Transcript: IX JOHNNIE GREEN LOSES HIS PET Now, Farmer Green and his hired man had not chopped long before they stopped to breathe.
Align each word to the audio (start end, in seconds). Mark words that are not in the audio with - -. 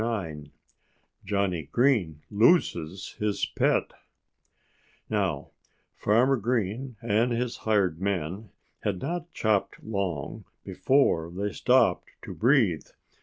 IX 0.03 0.49
JOHNNIE 1.25 1.69
GREEN 1.71 2.21
LOSES 2.31 3.17
HIS 3.19 3.45
PET 3.45 3.93
Now, 5.11 5.51
Farmer 5.95 6.37
Green 6.37 6.95
and 7.03 7.31
his 7.31 7.57
hired 7.69 8.01
man 8.01 8.49
had 8.79 8.99
not 8.99 9.31
chopped 9.31 9.83
long 9.83 10.45
before 10.63 11.29
they 11.29 11.53
stopped 11.53 12.09
to 12.23 12.33
breathe. 12.33 12.87